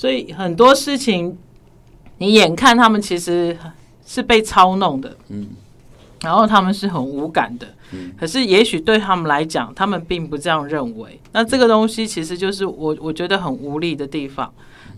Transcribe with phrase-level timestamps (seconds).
[0.00, 1.36] 所以很多事情，
[2.16, 3.54] 你眼看他们其实
[4.06, 5.48] 是被操弄的，嗯，
[6.22, 11.20] 然后他们是很无感的，嗯，可是也许对他们来讲，他们并不这样认为。
[11.32, 14.50] 那这个东西其实就是我我觉得很无力的地方。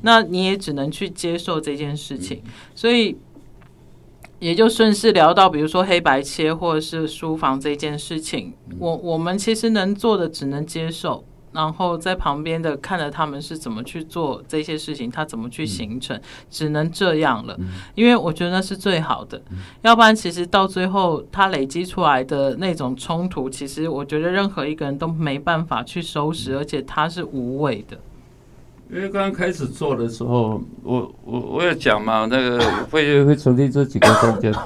[0.02, 2.40] 那你也只能去接受这件事情，
[2.76, 3.16] 所以
[4.38, 11.24] 也就顺势聊到，比如说黑白切或者是书房这件事情，我我们其实能做的只能接受。
[11.52, 17.56] 然后在旁边的看着他们是怎么去做这些事情，他怎么去形成，只能这样了。
[17.94, 19.40] 因为我觉得那是最好的，
[19.82, 27.98] 要不然其实到最后他累积出来的那种冲突，其实我觉得任何一个人都没办法去收拾，而且他是无谓的。
[28.90, 32.58] 因为刚刚开始做的时候，我我我有讲嘛，那个
[32.90, 34.52] 会会成立这几个空间。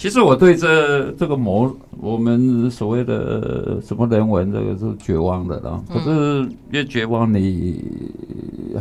[0.00, 5.84] 其实我对这这个模，我们所谓的什么人文，这个是绝望的了。
[5.92, 7.84] 可是越绝望，你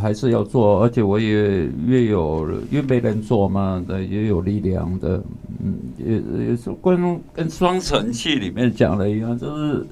[0.01, 5.21] 还是要做，而且我也越有越没人做嘛，的也有力量的。
[5.61, 6.13] 嗯，也
[6.51, 9.85] 也是跟跟双城记里面讲的一样，就是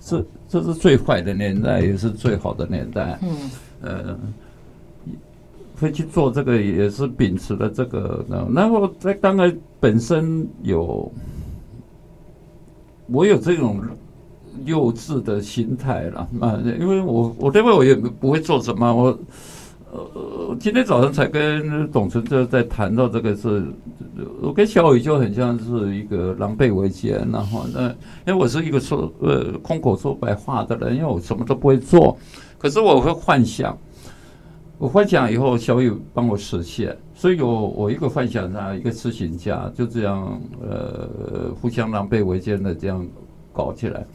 [0.00, 3.18] 这这是最坏的年代，也是最好的年代。
[3.22, 4.18] 嗯，呃。
[5.80, 8.24] 会去做这个，也是秉持了这个。
[8.52, 11.10] 然后在当然本身有，
[13.06, 13.80] 我有这种
[14.64, 18.94] 幼稚的心态了啊，因为我我认为我也不会做什么。
[18.94, 19.18] 我
[19.90, 23.64] 呃，今天早上才跟董存哲在谈到这个事，
[24.42, 27.88] 我跟小雨就很像是一个狼狈为奸，然后那
[28.26, 32.18] 因为我是一个说呃空口说白话的人，因为我什么都不会做，
[32.58, 33.74] 可是我会幻想。
[34.78, 43.04] 我幻想以后小雨帮我实现，所以有我一个幻想啊，一个痴情家就这样呃互相狼狈为奸的这样
[43.52, 44.06] 搞起来，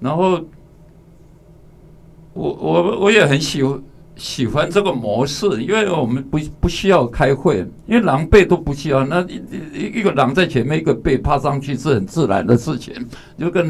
[0.00, 0.40] 然后
[2.32, 3.62] 我我我也很喜
[4.16, 12.92] 喜欢这个模式，因为我们不不需要开会，因为狼狈都不需要，那一一个狼在前面，一个狈趴上去是很自然的事情，
[13.38, 13.68] 就跟。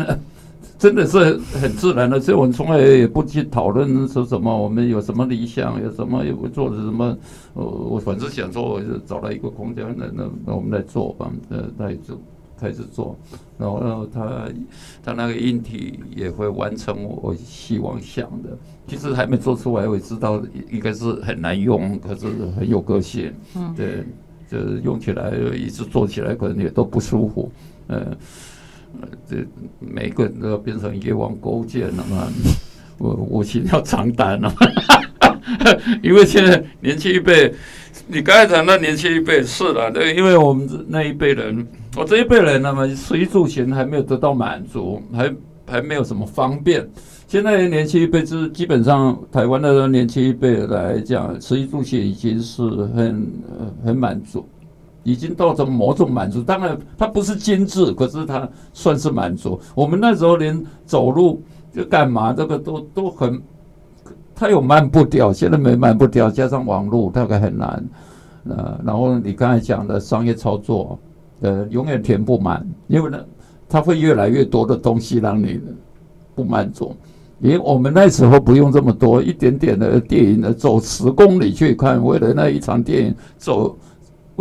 [0.83, 7.17] 真的是很自然的，所以我们从来也不去讨论说什么，我们有什么理想，有什么有做的什么。
[7.55, 11.31] 呃，我反正想说，我就找了一个空间，那那那我们来做吧。
[11.51, 12.21] 呃，那也就
[12.59, 13.17] 开始做，
[13.57, 14.49] 然后他
[15.05, 18.51] 他那个硬体也会完成我希望想的。
[18.89, 22.27] 其实还没做出来，我也知道应该是很难用，可是
[22.57, 23.33] 很有个性。
[23.55, 24.05] 嗯，对，
[24.51, 27.53] 就是用起来一直做起来可能也都不舒服。
[27.87, 28.17] 嗯。
[29.29, 29.37] 这
[29.81, 32.29] 每个人都要变成野王勾践了嘛？
[32.99, 34.55] 我我心要长胆了，
[36.03, 37.53] 因为现在年轻一辈，
[38.07, 41.67] 你刚才讲那年轻一辈是了，对，因为我们那一辈人，
[41.97, 45.35] 我这一辈人那么食衣住行还没有得到满足，还
[45.67, 46.89] 还没有什么方便。
[47.27, 52.63] 现在年轻一辈是基本上台湾的年轻一辈来讲，食衣住行已经是
[52.95, 53.27] 很
[53.85, 54.47] 很满足。
[55.05, 59.59] 已经到了某种满足，当然它不是精致，可是它算是满足。
[59.75, 61.43] 我们那时候连走路
[61.73, 63.43] 就干嘛，这个都都很，
[64.35, 67.85] 它有慢步调，现在没慢步调，加上网络大概很难。
[68.49, 70.99] 呃，然后你刚才讲的商业操作，
[71.41, 73.19] 呃，永远填不满，因为呢，
[73.69, 75.61] 它会越来越多的东西让你
[76.35, 76.95] 不满足。
[77.41, 83.77] 因为我们那时候不用这么多，一点点的电影的走十公里去看，为了那一场电影走。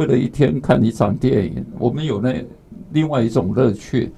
[0.02, 2.44] 为了一天看一场电影，我们有那
[2.92, 4.12] 另外一种乐趣。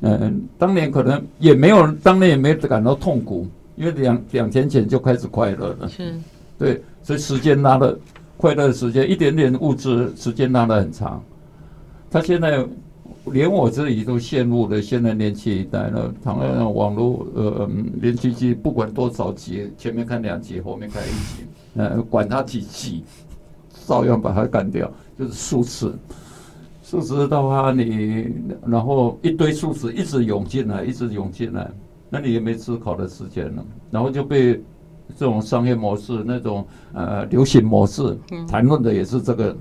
[0.00, 3.46] 嗯，当年可能也没有，当年也没感到痛苦，
[3.76, 5.86] 因为两两天前就开始快乐了。
[5.86, 6.14] 是，
[6.56, 7.98] 对，所以时间拉的
[8.38, 11.22] 快乐的时间，一点点物质时间拉的很长。
[12.10, 12.64] 他现在
[13.26, 21.44] 连我自己都陷入了现在年轻一代了，倘若网络呃连续剧不管多少集，前面看两集，后面看一集，
[21.76, 23.04] 呃，管他几集，
[23.84, 24.90] 照样把它干掉。
[25.18, 25.98] 就是数字。
[26.82, 28.32] 数字的话，你
[28.66, 31.70] 然后一堆数字一直涌进来，一直涌进来，
[32.08, 34.54] 那你也没思考的时间了，然后就被
[35.14, 38.16] 这种商业模式、那种呃流行模式
[38.48, 39.54] 谈论的也是这个，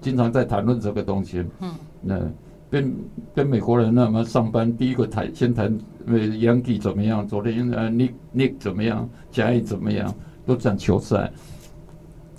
[0.00, 2.20] 经常在谈论这个东西，嗯，那
[2.68, 2.92] 跟
[3.32, 10.12] 跟美国人那么上班，第一个谈先谈呃 Yankee 怎么样，昨天呃 Nick Nick 怎么样，甲乙怎么样，
[10.44, 11.30] 都讲球赛，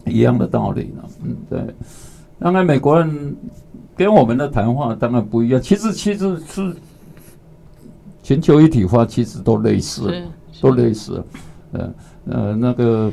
[0.05, 1.73] 一样的道理呢，嗯，对。
[2.39, 3.35] 当然，美国人
[3.95, 5.61] 跟我们的谈话当然不一样。
[5.61, 6.75] 其实，其实是
[8.21, 10.11] 全球一体化，其实都类似，
[10.59, 11.23] 都类似。
[11.71, 11.93] 呃
[12.25, 13.11] 呃，那个，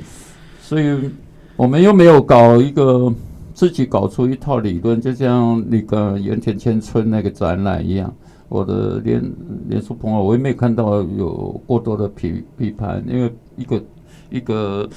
[0.60, 1.10] 所以
[1.54, 3.12] 我们又没有搞一个
[3.54, 8.12] 自己搞出一套理论，就像那个盐田千春那个展览一样。
[8.48, 9.22] 我的连
[9.68, 13.82] 连书朋友，我也没看到有过多的批批判，因为一个
[14.28, 14.88] 一个。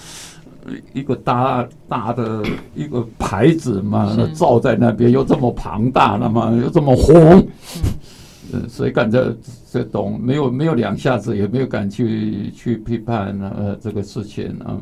[0.94, 2.44] 一个大大的
[2.76, 7.48] 一个牌子嘛，罩在那边又这么庞大，那么又这么红，
[8.54, 9.36] 嗯， 谁敢这
[9.72, 10.20] 这懂？
[10.22, 14.80] 没有没有两下子，也没有敢去去批判呃这个事情啊。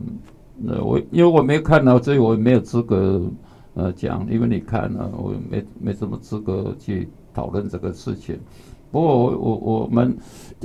[0.56, 3.22] 那我因为我没有看到，所以我没有资格
[3.74, 8.38] 呃讲，因为你看了，我没没什么资格去讨论这个事情。
[8.92, 10.16] 不过我我我们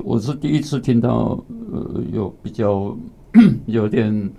[0.04, 1.38] 我是第一次听到
[1.72, 2.94] 呃有比较
[3.66, 4.30] 有点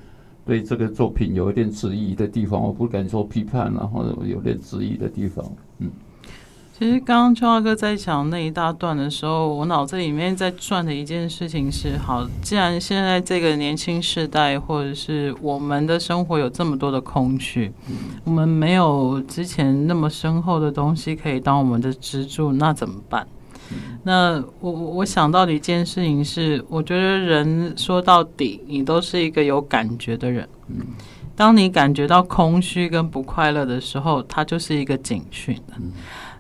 [0.48, 5.46] 对这个作品有一点质疑的地方，我不敢说批判，然后有点质疑的地方，
[5.80, 5.92] 嗯。
[6.80, 17.72] 其实刚刚秋华哥在讲那一大段的时候，我脑子里面在转的一件事情是：好，既然现在这个年轻世代或者是我们的生活有这么多的空虚，
[18.24, 23.28] 我们没有之前那么深厚的东西可以当我们的支柱，那怎么办？
[24.04, 30.48] 那我我想到的一件事情是，我觉得人说到底，你都是一个有感觉的人。
[31.36, 35.56] 当你感觉到空虚跟不快乐的时候，它就是一个警讯。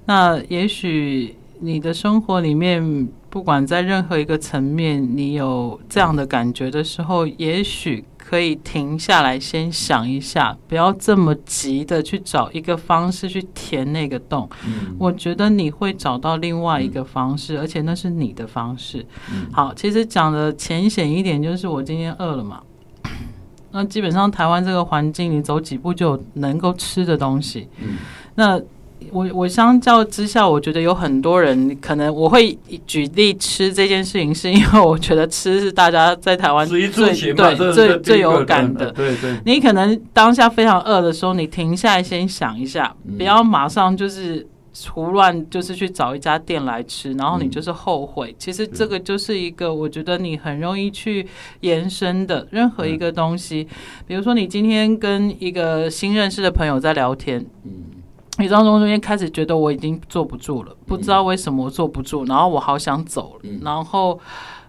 [0.05, 8.03] 那也许你的生活里面，不管在任何一个层面，你有这样的感觉的时候，也许。
[8.27, 14.49] 可以停下来，先想一下，不要这么急的去找一个方式去填那个洞。
[14.65, 19.05] 嗯，我觉得你会找到另外一个方式，嗯，而且那是你的方式。
[19.31, 22.61] 嗯，好，其实讲的浅显一点，就是我今天饿了嘛。
[23.71, 27.69] 那基本上台湾这个环境，你走几步就有能够吃的东西。
[27.81, 27.95] 嗯，
[28.35, 28.61] 那。
[29.11, 38.91] 我我相较之下，我觉得有很多人可能我会举例吃这件事情，是因为我觉得吃是大家在台湾最对最最有感的。
[38.91, 44.45] 对对，你可能当下非常饿的时候，你停下来先想一下，不要马上就是
[44.89, 48.35] 胡乱就是去找一家店来吃，然后你就是后悔。
[48.37, 51.27] 其实这个就是一个我觉得你很容易去
[51.61, 53.67] 延伸的任何一个东西，
[54.05, 57.71] 比如说你今天跟一个新认识的朋友在聊天，嗯。
[58.39, 64.19] 你当中中间开始觉得我已经坐不住了，不知道为什么我坐不住，然后我好想走了，然后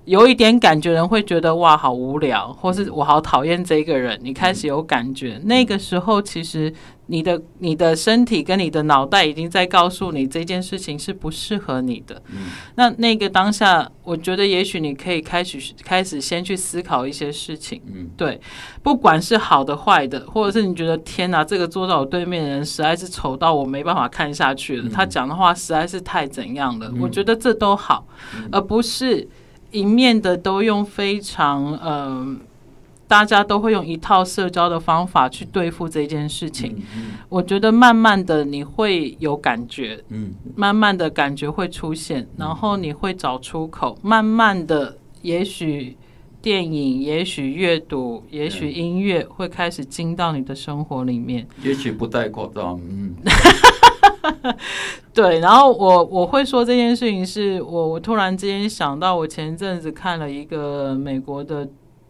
[0.09, 4.19] 有一点感觉，人会觉得哇好无聊，或是我好讨厌这个人。
[4.23, 6.73] 你开始有感觉，那个时候其实。
[7.11, 12.21] 你的你的身体跟你的脑袋已经在告诉你这件事情是不适合你的。
[12.27, 12.51] 嗯。
[12.75, 17.81] 那那个当下，我觉得也许你可以开始开始先去思考一些事情。
[17.87, 18.11] 嗯。
[18.15, 18.39] 对，
[18.83, 24.91] 不管是好的坏的，或者是你觉得天哪，这个坐在我对面的人实在是丑到我没办法看下去了，嗯。
[24.91, 26.91] 他讲的话实在是太怎样了。
[26.93, 27.01] 嗯。
[27.01, 28.07] 我觉得这都好，
[28.37, 29.27] 嗯，而不是
[29.71, 31.81] 一面的都用非常嗯。
[31.83, 32.37] 呃
[33.09, 36.75] 大家都会用一套社交的方法去对付这件事情。
[36.79, 43.99] 嗯嗯、我觉得慢慢的你会有感觉，嗯，慢慢的感觉会出现，嗯、然后你会找出口。
[44.03, 45.97] 慢慢的，也许
[46.43, 51.49] 电影，也许阅读，也许音乐会开始进到你的生活里面。
[51.63, 53.15] 也许不戴口罩，嗯，
[55.13, 55.41] 对。
[55.41, 61.69] 然后我我会说这件事情是我我突然之间想到，我前阵子看了一个美国的。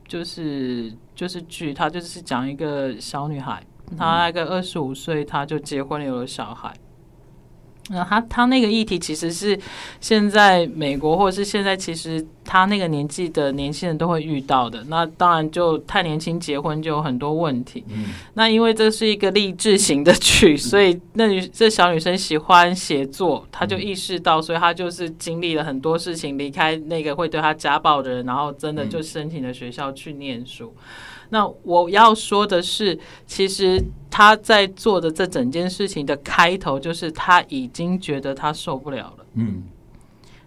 [0.08, 3.62] 就是就是剧，他就是讲一个小女孩，
[3.94, 6.72] 她大概二十五岁，她就结婚了，有了小孩。
[7.90, 9.58] 那他他那个议题其实是
[10.00, 14.84] 现在美国或者是现在其实他那个年纪的年轻人都会遇到的。
[14.88, 17.84] 那当然就太年轻结婚就有很多问题。
[17.88, 18.06] 嗯。
[18.34, 30.74] 那因为这是一个励志型的剧，所以那女这小女生喜欢写作，她就意识到，所以她就是经历了很多事情，离开那个会对她家暴的人，然后真的就申请了学校去念书。
[31.30, 39.26] 那我要说的是，其实他在做的这整件事情的开头，就是他已经觉得他受不了了。
[39.34, 39.62] 嗯，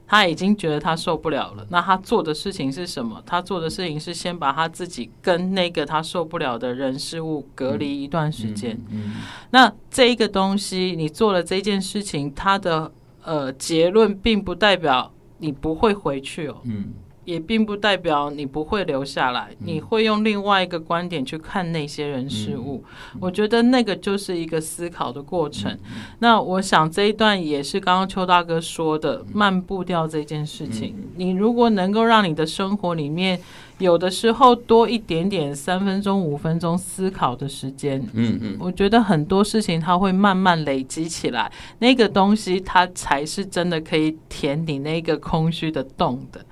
[0.08, 1.66] 他已经觉得他受不了了。
[1.70, 3.22] 那他做的事情是什么？
[3.26, 8.78] 他做的事情是先把他自己跟那个他受不了的人事物隔离一段时间。
[8.90, 9.18] 嗯，
[9.52, 12.92] 那这一个东西，你做了这件事情，他的
[13.24, 16.58] 呃结论并不代表你不会回去哦。
[16.64, 16.94] 嗯。
[17.32, 22.84] 也并不代表你不会留下来，你会用另外一个观点去看那些人事物。
[23.22, 25.78] 我觉得那个就是一个思考的过程。
[26.20, 30.94] 那我想这一段也是刚刚邱大哥说的慢步调这件事情。
[31.16, 33.40] 你如果能够让你的生活里面
[33.78, 46.44] 有的时候多一点点三分钟、五分钟思考的时间，嗯嗯，我觉得很多事情它会慢慢累积起来，那个东西它才是真的可以填你那个空虚的洞的。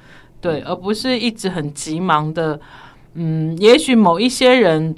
[0.41, 2.59] 对，而不是一直很急忙的，
[3.13, 4.95] 嗯，也许某一些人，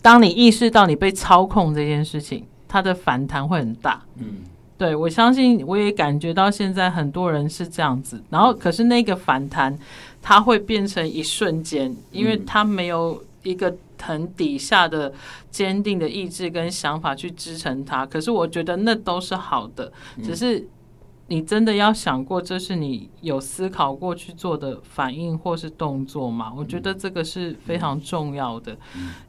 [0.00, 4.02] 当你意识到你被操控这件事情，他的反弹会很大。
[4.16, 4.42] 嗯，
[4.78, 9.78] 对，我相信，我也感觉到现在很多人是这样子，然后可是那个反弹，
[10.22, 15.12] 它会变成一瞬间，因为他没有一个很底下的
[15.50, 18.04] 坚定的意志跟想法去支撑他。
[18.06, 19.90] 可是我觉得那都是好的，
[20.22, 20.66] 只是
[21.34, 26.52] 你真的要想过，这是你有思考过去做的反应或是动作吗？
[26.56, 28.76] 我觉得这个是非常重要的，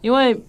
[0.02, 0.40] 因为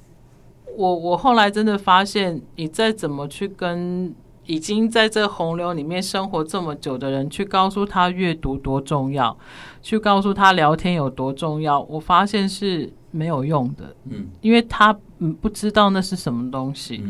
[0.77, 4.15] 我我后来真的发现，你再怎么去跟。
[4.49, 9.37] 已经在这洪流里面生活这么久的人，去告诉他阅读多重要，
[9.83, 13.97] 去告诉他聊天有多重要，我发现是没有用的。
[14.09, 17.03] 嗯，因为他嗯不知道那是什么东西。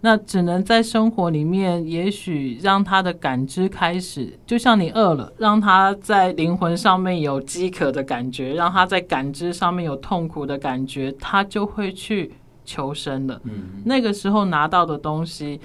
[0.00, 12.32] 那只能在生活里面，也许让他的感知开始，就像你饿了，让他在灵魂上面有饥渴的感觉，让他在感知上面有痛苦的感觉，他就会去
[12.64, 13.40] 求生了。
[13.44, 15.60] 嗯，那个时候拿到的东西。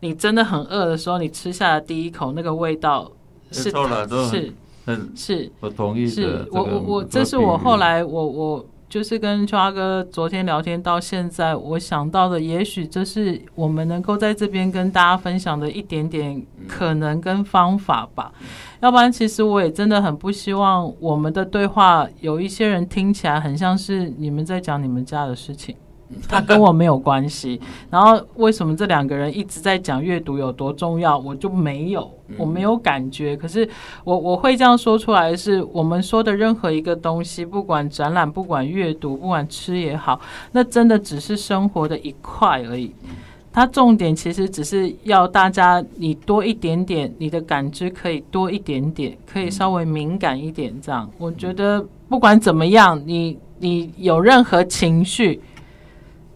[0.00, 3.10] 你真的很饿的时候，你吃下的第一口那个味道
[3.50, 3.68] 是
[4.30, 4.52] 是
[5.16, 6.06] 是，我同意。
[6.06, 18.32] 是我我我，这是我后来我我就是跟秋阿哥昨天聊天到现在，我想到的，也许这是我们能够在这边跟大家分享的一点点可能跟方法吧。
[18.80, 25.76] 要不然，其实我也真的很不希望我们的对话有一些人听起来很像是你们在讲你们家的事情。
[26.26, 27.60] 他跟我没有关系，
[27.90, 33.36] 然后为什么这两个人一直在讲阅读有多重要，我就没有，我没有感觉。
[33.36, 33.68] 可是
[34.04, 40.18] 我我会这样说出来，是我们说的任何一个东西，不管展览，不管阅读，不管吃也好，
[40.52, 42.94] 那真的只是生活的一块而已。
[43.52, 50.72] 它重点其实只是要大家你多一点点，你的感知可以多一点点，可以稍微敏感一点。
[50.80, 55.38] 这样，我觉得不管怎么样，你你有任何情绪。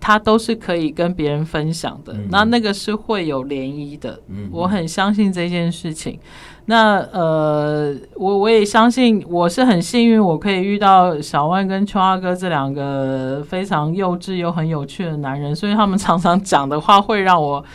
[0.03, 4.21] 他都是可以跟别人分享的，嗯、那那个是会有涟漪的。
[4.27, 6.19] 嗯、我很相信这件事情。
[6.65, 17.65] 那呃，我我也相信，我是很幸运，我可以遇到小万跟秋阿哥这两个非常幼稚又很有趣的男人，所以他们常常讲的话会让我。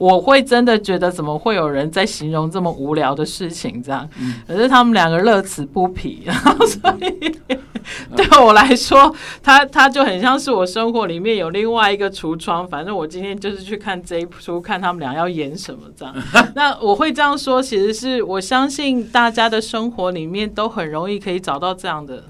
[0.00, 4.08] 我会真的觉得，怎么会有人在形容这么无聊的事情这样？
[4.48, 7.58] 可是他们两个乐此不疲，然 后所以
[8.16, 12.66] 对我来说，他他就很像是我生活里面有另外一个橱窗。
[12.68, 16.14] 反正我今天就是去看这一出，看他们俩要演什么这样。
[16.54, 22.24] 那我会这样说，其实是我相信大家的生活里面都很容易可以找到这样的，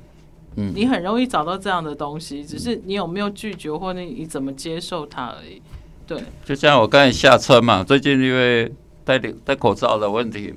[0.57, 5.61] 嗯你很容易找到这样的东西，只是你有没有拒绝，或者你怎么接受它而已。
[6.07, 8.73] 对，就像我刚才下车嘛，最近因为
[9.04, 10.52] 戴戴口罩的问题，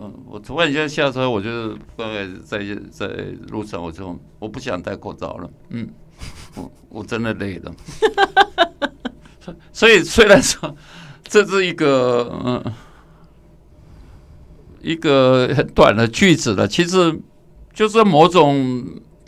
[0.00, 2.58] 嗯，我突然间下车，我就大概在
[2.90, 3.06] 在
[3.48, 5.88] 路上，我就我不想戴口罩了，嗯，
[6.56, 7.74] 我我真的累了，
[9.72, 10.74] 所以 虽然说
[11.24, 12.72] 这是一个嗯
[14.80, 17.20] 一个很短的句子了，其实
[17.72, 18.84] 就是某种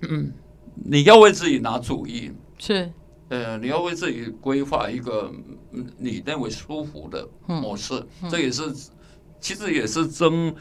[0.08, 0.32] 嗯，
[0.74, 2.32] 你要为自己拿主意。
[2.58, 2.90] 是。
[3.30, 5.32] 呃，你要为自己规划一个
[5.98, 8.62] 你认为舒服的模式，嗯嗯、这也是
[9.44, 10.54] 其实也是争，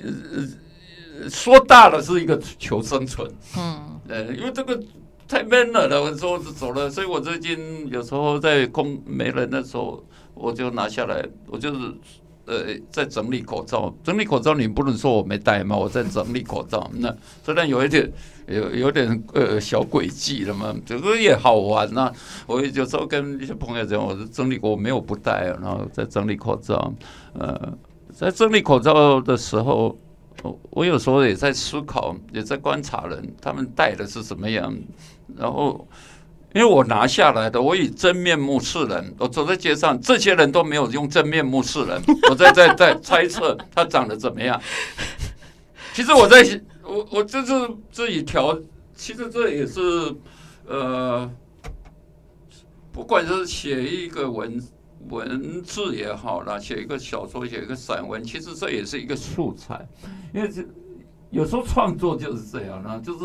[0.00, 4.80] 呃，说大了是一个求生存，嗯，呃，因为这个
[5.26, 10.04] 太闷了的，我说走了，所以我最近有时候在空没人的时候，
[10.34, 11.80] 我就拿下来，我就是。
[12.50, 15.76] 呃，在整理口罩，整理口罩，你不能说我没戴嘛？
[15.76, 17.14] 我在整理口罩，那
[17.44, 18.10] 虽然有一点
[18.46, 22.12] 有有点呃小诡计了嘛，这个也好玩呐、啊。
[22.46, 26.90] 我有时候跟一些朋友讲，我是整理过，我没有不戴，然后在整理口罩。
[27.34, 27.76] 呃，
[28.18, 29.96] 在整理口罩的时候，
[30.70, 34.76] 我有时候也在思考，也在观察人，他们戴的是什么样，
[35.36, 35.86] 然后。
[36.54, 39.14] 因为我拿下来的，我以真面目示人。
[39.18, 42.02] 我走在街上，这些人都没有用真面目示人。
[42.30, 44.58] 我在在在猜测他长得怎么样。
[45.92, 46.42] 其实我在，
[46.82, 47.52] 我我就是
[47.92, 48.58] 自己调。
[48.96, 49.80] 其实这也是，
[50.66, 51.30] 呃，
[52.90, 54.58] 不管是写一个文
[55.08, 59.88] 文字也好啦，写一个小说，写一个散文，其实这也是一个素材。
[60.34, 60.64] 因为这
[61.30, 63.24] 有时候创作就是这样啦，就是。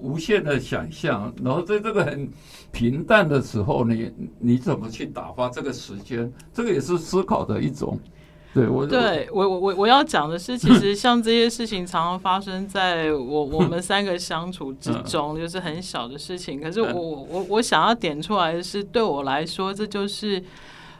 [0.00, 2.28] 无限的想象，然后在这个很
[2.70, 6.30] 平淡的时候，你你怎么去打发这个时间？
[6.52, 7.98] 这个也是思考的一种。
[8.54, 16.60] 对我，对我我我我要讲的是，其实 像这些事情常常发生在我我们三个相处之中，就是很小的事情。
[16.60, 20.42] 可是我我我我想要点出来的是，对我来说，这就是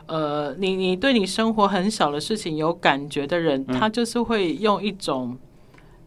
[0.07, 5.39] 呃，你你对你生活很小的事情有感觉的人，他就是会用一种。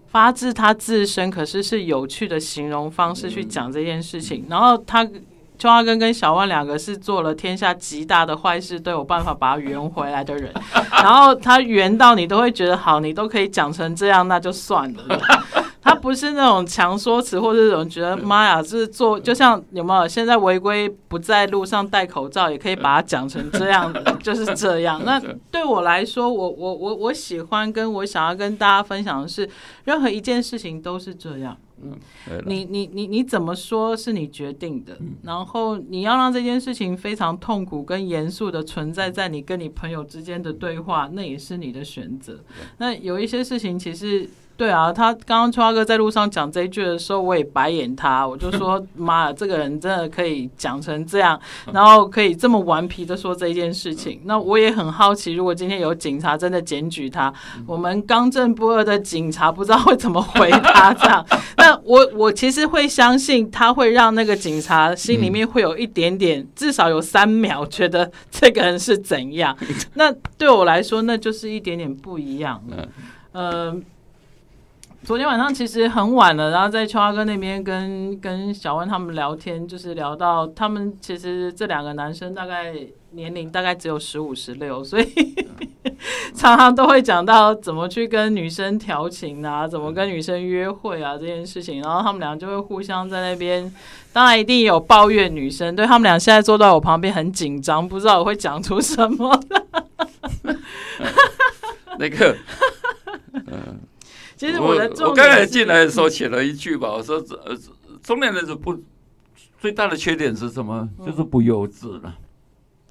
[0.09, 4.45] 发自他自身，可是是有趣的形容方式去讲这件事情。
[4.49, 5.07] 然后他
[5.57, 10.51] 邱阿根跟小万两个是做了天下极大的坏事，都有办法把他圆回来的人。
[10.91, 15.19] 然后他圆到你都会觉得好，你都可以讲成这样，那就算了。
[15.79, 20.07] 他不不是那种强说辞，或者这种觉得妈呀，就是做，就像有没有？
[20.07, 25.01] 现在违规不在路上戴口罩，也可以把它讲成这样，就是这样。
[25.03, 25.21] 那
[25.51, 29.49] 对我来说，我我我我喜欢跟我想要跟大家分享的是，
[29.83, 31.57] 任何一件事情都是这样。
[31.81, 31.97] 嗯，
[32.45, 42.39] 你你你你怎么说是你决定的，然后你要让这件事情非常痛苦跟严肃的存在在你跟你朋友之间的对话，那也是你的选择。
[42.77, 44.29] 那有一些事情其实。
[44.57, 51.39] 对啊，他刚刚春花哥在路上讲这一句的时候，我也白眼他，我就说 妈呀，这个人真的可以讲成这样，
[51.71, 54.19] 然后可以这么顽皮的说这件事情。
[54.25, 57.31] 那我也很好奇，如果今天有警察真的检举他，
[57.67, 61.23] 我们刚正不阿的警察不知道会怎么回他这样。
[61.67, 69.57] 那我我其实会相信他会让那个警察心里面会有一点点，至少有三秒觉得这个人是怎样。
[69.95, 72.87] 那对我来说，那就是一点点不一样了。
[73.33, 73.83] 嗯。
[75.03, 82.75] 昨天晚上其实很晚了，然后在秋华哥那边跟跟小温他们聊天，就是聊到他们其实这两个男生大概
[83.17, 85.35] 年龄大概只有十五十六，所以
[86.35, 93.73] 常常都会讲到怎么去跟女生调情啊，怎么跟女生约会啊这件事情，然后他们俩就会互相在那边，
[94.13, 99.43] 当然一定有抱怨女生，对他们俩现在坐在我旁边很紧张，不知道我会讲出什么。
[101.97, 102.37] 那个，
[103.47, 103.79] 嗯。
[104.35, 107.57] 其实我的我刚才进来的时候写了一句吧，我说呃，
[108.03, 108.77] 中年人是不
[109.59, 110.87] 最大的缺点是什么？
[111.03, 112.13] 就是不幼稚了。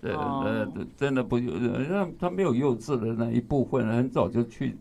[0.01, 4.77] 对，呃，真的不幼稚，让他没有幼稚的那一部分，很早就去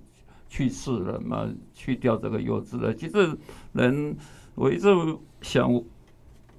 [0.50, 2.94] 去世了嘛，去掉这个幼稚了。
[2.94, 3.38] 其实
[3.74, 4.16] 人，
[4.56, 4.88] 我一直
[5.42, 5.72] 想，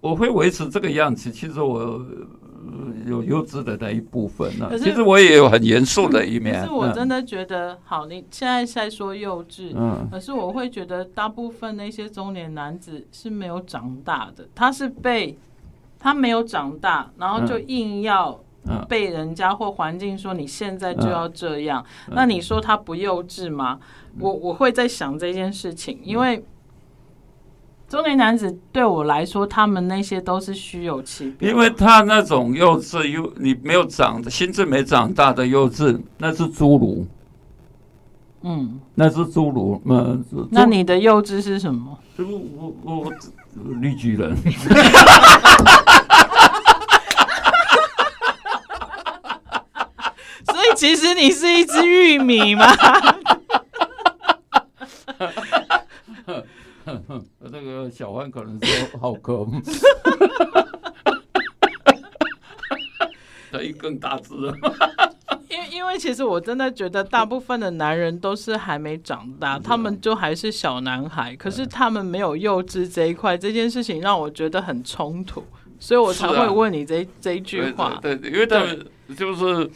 [0.00, 1.30] 我会维持这个样子。
[1.30, 2.04] 其实我。
[3.06, 6.62] 有幼稚的那一部分呢、啊，其实我也有很严肃的一面。
[6.62, 15.38] 可是我真的觉得，嗯、好，你现在在说幼稚，嗯，可是我会觉得大部分那些中年男子是没有长大的，他是被
[15.96, 18.36] 他没有长大，然后就硬要
[18.88, 23.78] 被人家或环境说你现在就要这样，那你说他不幼稚吗？
[24.18, 26.44] 我我会在想这件事情，因为。
[27.88, 31.48] 中年男子对我来说，他们那些都是虚有其表。
[31.48, 37.06] 因为他那种幼稚，幼你没有长，心智没长大的幼稚，那是侏儒。
[38.42, 39.80] 嗯，那是侏儒。
[39.84, 41.96] 嗯，那你的幼稚是什么？
[42.18, 43.12] 我我我
[43.80, 44.36] 绿巨人。
[50.44, 52.66] 所以其实你是一只玉米吗？
[57.40, 59.46] 那个小欢可能说好可，
[63.50, 64.54] 他一更大只了。
[65.48, 75.42] 因为因为其实我真的觉得大部分的男人都是还没长大，他们就还是小男孩，可是他们没有幼稚这一块，这件事情让我觉得很冲突，
[75.80, 77.98] 所以我才会问你这这一句话。
[78.02, 78.86] 对，对，因为他们
[79.16, 79.70] 就是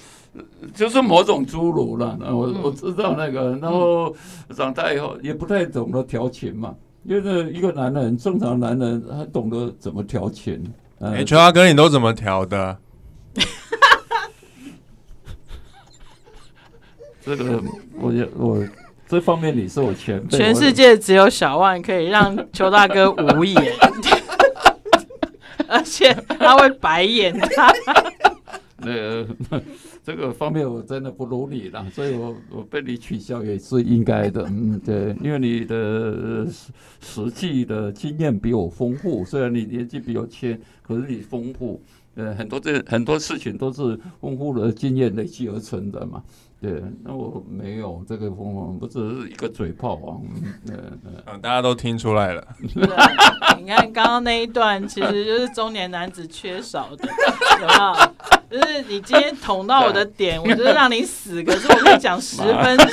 [0.75, 2.19] 就是某种侏儒了。
[2.23, 4.15] 我我知道那个，然后
[4.55, 6.75] 长大以后也不太懂得调情嘛。
[7.05, 10.63] 因为一个男人，正常男人，他懂得怎么调情。
[11.01, 12.77] 哎、欸，秋华哥，你都怎么调的？
[17.25, 17.63] 这个，
[17.99, 18.63] 我我
[19.09, 20.37] 这方面你是我前辈。
[20.37, 23.75] 全世界只有小万可以让邱大哥无言，
[25.69, 27.73] 而且他会白眼他。
[28.77, 29.27] 那个。
[30.03, 36.47] 这个方面我真的不如你了，所以我我被你取消也是应该的， 嗯，对，因为你的
[37.01, 41.81] 实际的经验比我丰富，虽然你年纪比我轻，可是你丰富，
[42.15, 46.23] 呃，很多这很多事情都是丰富的经验累积而成的嘛。
[46.63, 50.23] 对，那我没有这个风风，不只是一个嘴炮王。
[50.69, 52.47] 嗯嗯，大家都听出来了。
[53.59, 57.09] 你看刚刚那一段，其实就是中年男子缺少的，
[57.63, 58.61] 有没有？
[58.61, 61.43] 就是你今天捅到我的点，我就是让你死。
[61.43, 62.87] 可是我跟你讲十分钟，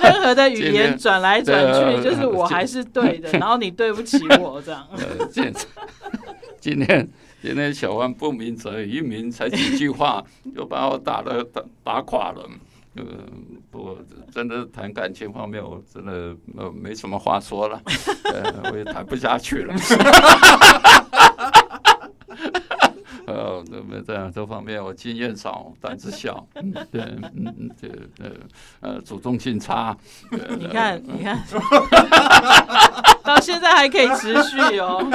[0.00, 4.86] 任何的语言转来转去，就是我还是对的，然后你对不起我这样。
[6.60, 7.08] 今天。
[7.40, 10.20] 今天小万不鸣则已，一鸣才几句话
[10.56, 11.40] 就把我打了
[11.84, 12.42] 打垮了。
[12.96, 13.04] 呃，
[13.70, 13.96] 不，
[14.34, 17.80] 真的谈感情方面，我真的呃没什么话说了，
[18.72, 19.72] 我也谈不下去了。
[23.28, 26.46] 呃，没这样，这方面我经验少，胆子小。
[26.56, 28.30] 嗯，对，嗯嗯，对，呃，
[28.80, 29.94] 呃，主动性差。
[30.58, 31.38] 你看，你看，
[33.22, 35.06] 到现在还可以持续哦。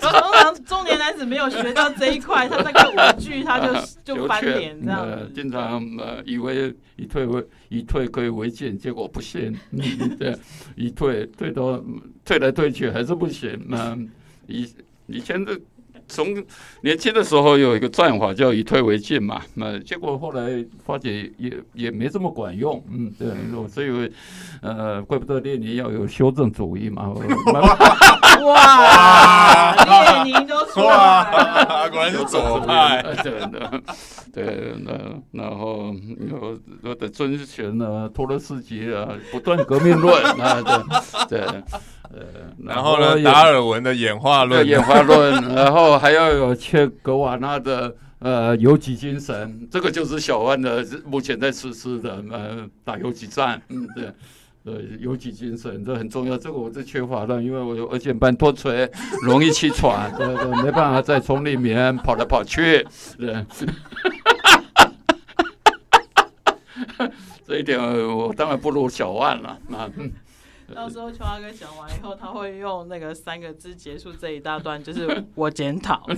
[0.00, 3.72] 通常中年男子没有学到这一块，他大概五句他就
[4.04, 5.26] 就翻脸这样、呃。
[5.34, 9.58] 经常呃以为以退为以退可以为进，结果不行。
[10.18, 10.36] 对，
[10.76, 11.82] 以退退到
[12.22, 13.58] 退来退去还是不行。
[13.66, 13.96] 那
[14.46, 14.70] 以
[15.06, 15.58] 以前的。
[16.12, 16.44] 从
[16.82, 23.28] 年轻的时候有一个战法叫以退为进嘛，那结果后来发觉也也没这么管用，嗯，对，
[23.66, 24.12] 所以
[24.60, 27.08] 呃，怪不得列宁要有修正主义嘛。
[28.44, 29.74] 哇，
[30.24, 33.82] 列宁都出来了，果然是左派， 对的，
[34.32, 34.92] 对，那
[35.30, 35.94] 然后
[36.28, 40.60] 有有的遵循了托洛斯基啊，不断革命论啊，
[41.28, 41.62] 对对。
[42.14, 42.20] 呃，
[42.62, 54.12] 然后呢，达尔文的演化论，演化论， 然后还要有切格瓦纳的呃游击精神，这个就是小万的目前在实施的呃打游击战，嗯，对，
[54.64, 58.86] 呃游击精神这很重要，这个我是缺乏的，因为我有二尖瓣脱垂，
[59.22, 62.86] 容易气喘，对对，没办法在丛林里面跑来跑去，
[63.18, 63.44] 对，
[67.46, 69.88] 这一点我当然不如小万了，啊。
[70.74, 76.04] 到时候秋华哥讲完以后，他会用那个三个字结束这一大段，就是我检讨。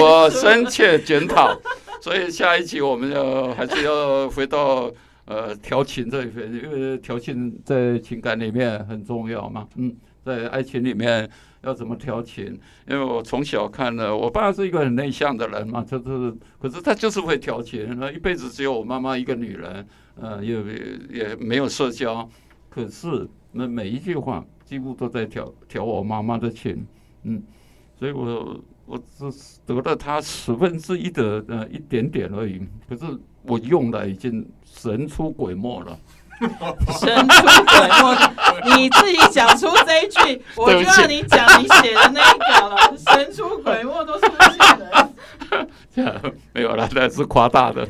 [0.00, 1.56] 我深切检讨。
[2.00, 4.90] 所以下一期我们要还是要回到
[5.24, 9.66] 呃调情这一边，因为调情在情感里面很重要嘛。
[9.76, 11.28] 嗯，在爱情里面
[11.62, 12.44] 要怎么调情？
[12.86, 17.98] 因为我从小看了，我爸是一个很内向的人嘛，就是可是他就是会调情。
[17.98, 19.86] 那一辈子只有我妈妈一个女人，
[20.20, 20.54] 呃，也
[21.10, 22.28] 也没有社交。
[22.76, 26.86] 可是，那每一句话几乎都在挑挑我妈妈的情，
[27.22, 27.42] 嗯，
[27.98, 29.24] 所以我我只
[29.64, 32.60] 得了他十分之一的呃一点点而已。
[32.86, 33.04] 可是
[33.44, 35.98] 我用的已经神出鬼没了，
[37.00, 37.88] 神出鬼
[38.68, 42.94] 没，你自己讲出这一句， 我就让你讲你写的那一个了。
[42.98, 45.10] 神出鬼没都出现了，
[45.94, 46.14] 这样
[46.52, 47.88] 没有了，那是夸大的，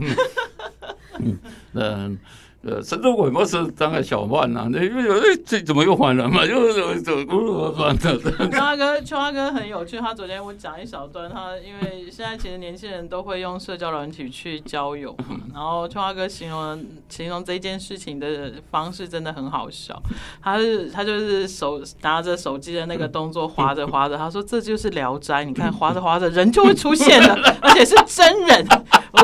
[1.19, 1.39] 嗯
[1.75, 2.19] 嗯。
[2.67, 6.43] 呃，神州鬼没是当个小贩呐，那因为这怎么又换人嘛？
[6.47, 8.19] 又又怎么换的？
[8.51, 9.99] 秋花哥，秋花哥很有趣。
[10.01, 20.03] 他昨天我讲一小段，他因为现在其实年轻人都会用社交软体去交友嘛，然后秋花哥形容形容这件事情的方式真的很好笑。
[20.43, 28.67] 他是他就是手拿着手机的那个动作划着划着，他说这就是聊斋，你看划着划着人就会出现了， 而且是真人。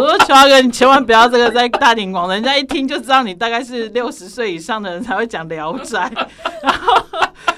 [0.03, 3.33] 我说秋华哥，你千万不要这个在大庭广众，人家一听就知道你。
[3.33, 6.11] 大概是六十岁以上的人才会讲《聊斋》，
[6.63, 7.01] 然后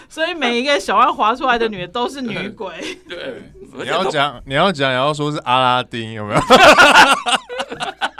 [0.09, 2.70] 所以每一个小万划出来的女的都是女鬼。
[3.09, 6.40] 对，你要讲，你要讲，然后说是阿拉丁，有没有？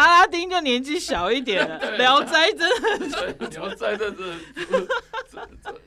[0.00, 4.88] 阿拉丁就年纪小一点了，《聊斋》真的，《聊斋》真是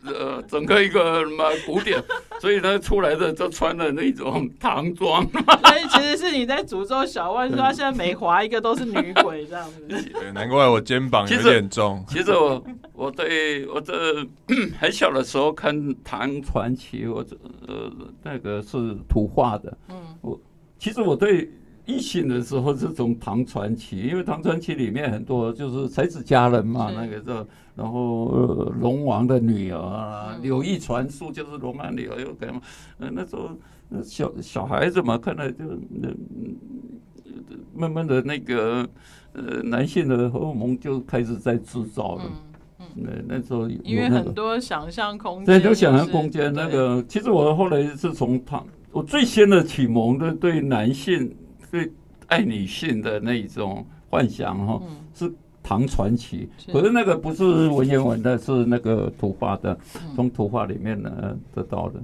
[0.06, 2.00] 呃整个一个什么古典，
[2.40, 5.28] 所以他出来的就穿的那种唐装。
[5.32, 9.82] 所 以其实是你在诅咒小万，说他现在每划一个都是女鬼这样子。
[10.14, 12.06] 对，难怪我肩膀有点重。
[12.08, 13.94] 其实，其实我我对我这
[14.80, 15.74] 很小的时候看
[16.04, 17.36] 唐传奇，我这
[17.68, 18.78] 呃那个是
[19.10, 19.76] 图画的。
[19.90, 20.40] 嗯，我
[20.78, 21.50] 其实我对。
[21.86, 32.62] 异性的时候是从唐传奇，因为唐传奇里面很多就是才子佳人嘛，那个时候，然后龙王的女儿啊，柳毅传书就是龙王女儿又干嘛？
[33.00, 33.50] 呃，那时候
[34.02, 36.10] 小小孩子嘛，看来就那
[37.76, 38.88] 慢慢的那个
[39.34, 42.24] 呃男性的荷尔蒙就开始在制造了。
[42.96, 47.04] 那那时候因为很多想象空间，对，就想象空间那个。
[47.10, 51.30] 其实我后来是从唐，我最先的启蒙的对男性。
[51.74, 51.92] 对
[52.28, 54.80] 爱女性的那种幻想哈，
[55.16, 55.34] 是
[55.64, 59.76] 唐传奇，可是那个不是文言文的，是那个图画的，
[60.16, 62.00] 从图画里面呢得到的，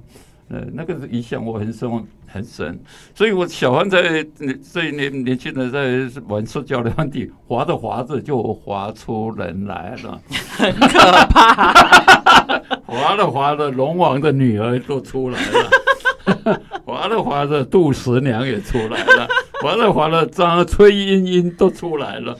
[0.48, 1.88] 呃，那个影响我很深
[2.26, 2.76] 很深，
[3.14, 4.26] 所以我小孩在
[4.72, 10.20] 这一年年轻人在玩社交软体，滑着滑着就滑出人来了，
[10.56, 10.98] 很可
[11.30, 11.72] 怕，
[12.84, 19.28] 滑着滑着龙王的女儿都出来了， 滑着滑着杜十娘也出来了。
[19.62, 22.36] 完了完了，张崔莺莺都出来了。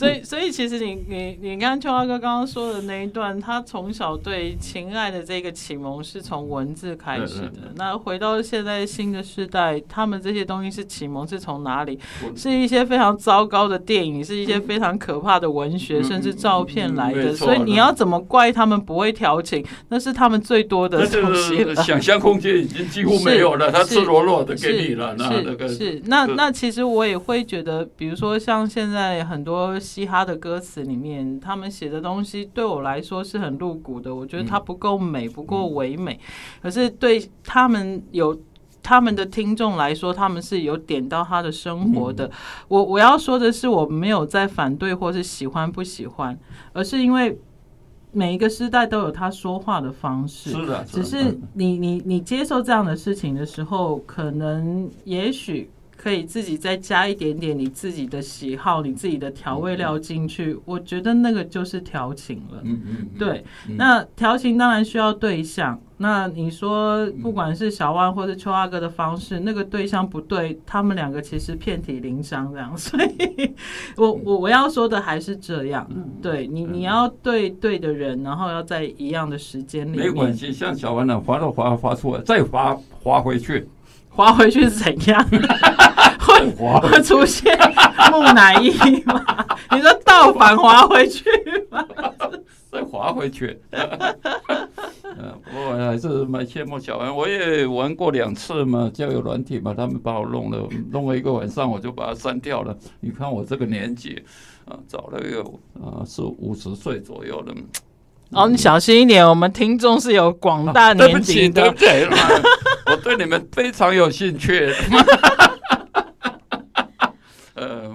[0.00, 7.70] 所以，所以其实你你你刚刚秋华哥刚刚说的那一段，他从小对情爱的这个启蒙是从文字开始的。
[7.74, 11.98] 那回到现在新的时代，他们这些东西是启蒙是从哪里？
[12.34, 17.34] 是一些非常糟糕的电影，是一些非常可怕的文学，甚至照片来的。
[17.36, 19.62] 所以你要怎么怪他们不会调情？
[19.90, 21.74] 那是他们最多的东西了。
[21.76, 25.14] 想象空间已经几乎没有了，他赤裸裸的给你了。
[25.18, 29.78] 那那个是那那其实我也会觉得，比如说像现在很多。
[29.90, 34.14] 嘻哈的歌词里面，他们写的东西对我来说是很露骨的。
[34.14, 36.20] 我觉得它不够美，不够唯美。
[36.62, 38.40] 可是对他们有
[38.80, 42.30] 他们的听众来说，他们是有点到他的生活的。
[42.68, 46.38] 我我要说的是，我没有在反对或是喜欢不喜欢，
[46.72, 47.36] 而是因为
[48.12, 50.50] 每一个时代都有他说话的方式。
[50.50, 55.68] 是的，只是你你你接受这样的事情的时候，可能也许。
[56.00, 62.62] 可以自己再加一点点你自己的喜好，你自己的调味料进去，我觉得那个就是调情了。
[62.62, 63.44] 嗯嗯，对。
[63.76, 65.78] 那调情当然需要对象。
[65.98, 72.74] 那你说，不管是小万或是邱阿哥的方式，那个对象不对，他们两个其实遍体鳞伤这样。
[72.78, 73.54] 所以
[73.98, 75.86] 我我我要说的还是这样。
[76.22, 79.98] 对你，你要对对的人，然后要在一样的时间里。
[79.98, 83.68] 没关系，像小万呢，划都滑滑出来，再划划回去。
[84.10, 85.24] 滑回去是怎样？
[86.20, 86.46] 会
[86.80, 87.56] 会出现
[88.12, 88.70] 木乃伊
[89.04, 89.24] 吗？
[89.72, 91.24] 你说倒反滑回去
[91.70, 91.84] 吗？
[92.70, 93.58] 再滑回去。
[93.70, 97.14] 嗯， 我还是蛮羡慕小安。
[97.14, 102.76] 我也玩过两次嘛，交友软体嘛，他们把我弄了，弄了一个晚上，我就把它删掉了。
[103.00, 104.22] 你看我这个年纪
[104.66, 105.40] 啊，找了一个
[105.84, 107.52] 啊，是五十岁左右的。
[108.32, 111.62] 哦，你小心一点，我们听众是有广大 年纪的。
[111.62, 112.20] 对不起，对不起，
[112.86, 114.72] 我对你们非常有兴趣。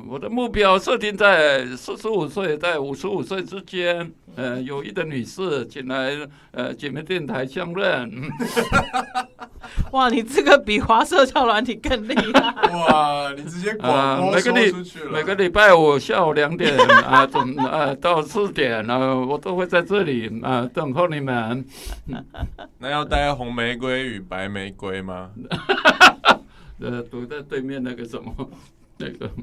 [0.05, 4.11] 呃，我的目标设定在四十五岁，在五十五岁之间。
[4.35, 6.11] 呃，有意的女士，请来
[6.51, 8.11] 呃姐妹电台相认。
[9.91, 12.53] 哇，你这个比华社交软体更厉害！
[12.77, 15.11] 哇，你直接广播说出去了。
[15.11, 21.65] 每个礼拜五下午两点啊，总啊到四点啊，我都会在这里啊等候你们。
[22.77, 25.31] 那要带红玫瑰与白玫瑰吗？
[26.79, 28.33] 呃，堵在对面那个什么
[28.97, 29.29] 那个。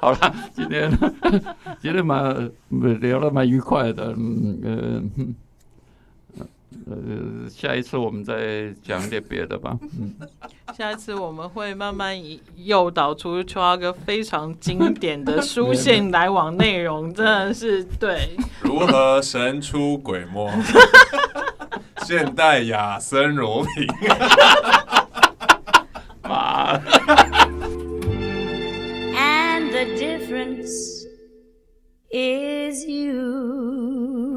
[0.00, 0.90] 好了，今天
[1.80, 2.50] 今天蛮
[3.00, 5.02] 聊得蛮愉快的，嗯呃
[6.86, 9.78] 呃，下一次我们再讲点别的吧。
[10.00, 10.14] 嗯，
[10.76, 12.16] 下一次我们会慢慢
[12.56, 18.36] 诱导出邱阿哥非常经典的书信来往内容，真的是对。
[18.62, 20.50] 如何神出鬼没？
[22.04, 23.86] 现代雅森罗平。
[26.78, 27.02] 妈。
[29.82, 31.04] The difference
[32.12, 34.31] is you.